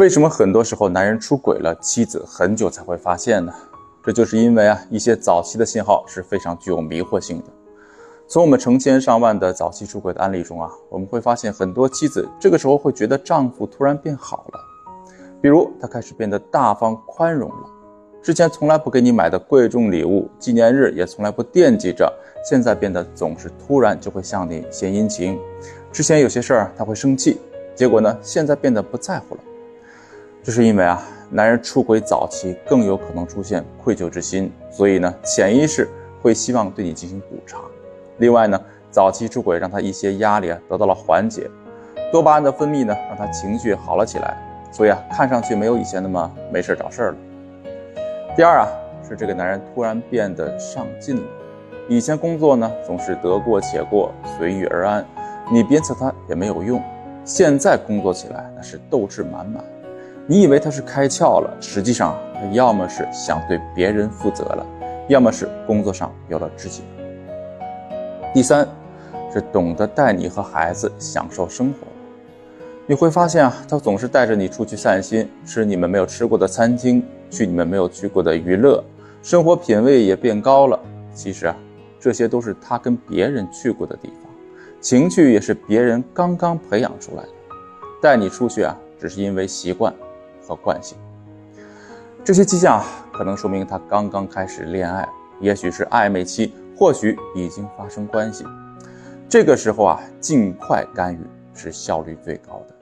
[0.00, 3.52] 为什么很多时候男人出轨了，妻子很久才会发现呢？
[4.02, 7.44] 这就是因为啊，一些早期的信号是非常具有迷惑性的。
[8.26, 14.60] 从我们成千上万的早期出轨的案例中啊，我们会发现很多妻子这个时候会觉得丈夫突然变好了，
[15.42, 17.68] 比如他开始变得大方宽容了，
[18.22, 22.10] 之前从来不给你买的贵重礼物，纪念日也从来不惦记着，
[22.42, 25.38] 现在变得总是突然就会向你献殷勤，
[25.92, 27.38] 之前有些事儿他会生气，
[27.74, 29.42] 结果呢，现在变得不在乎了。
[30.42, 35.86] 这是因为啊，男人出轨早期更有可能出现愧疚之心，所以呢，潜意识
[36.22, 37.60] 会希望对你进行补偿。
[38.16, 38.58] 另外呢，
[38.90, 41.48] 早期出轨让他一些压力啊得到了缓解，
[42.10, 44.34] 多巴胺的分泌呢让他情绪好了起来，
[44.72, 47.16] 所以啊，看上去没有以前那么没事找事了。
[48.34, 48.68] 第二啊，
[49.06, 51.22] 是这个男人突然变得上进了，
[51.86, 55.06] 以前工作呢总是得过且过，随遇而安，
[55.52, 56.82] 你鞭策他也没有用，
[57.26, 59.62] 现在工作起来那是斗志满满。
[60.30, 64.64] 你以为他是开窍了，实际上他要么是想对别人负责了，
[65.08, 66.84] 要么是工作上有了知己。
[68.32, 68.64] 第三，
[69.34, 71.78] 是懂得带你和孩子享受生活。
[72.86, 78.80] 你会发现啊，他总是带着你出去散心，吃你们没有吃过的餐厅，去你们没有去过的娱乐，
[79.24, 80.78] 生活品味也变高了。
[81.12, 81.56] 其实啊，
[81.98, 84.30] 这些都是他跟别人去过的地方，
[84.80, 87.28] 情趣也是别人刚刚培养出来的。
[88.00, 89.92] 带你出去啊，只是因为习惯。
[90.50, 90.98] 和惯性，
[92.24, 98.44] 这些迹象可能说明他刚刚开始恋爱，也许是暧昧期，或许已经发生关系。
[99.28, 101.20] 这个时候啊，尽快干预
[101.54, 102.74] 是效率最高的。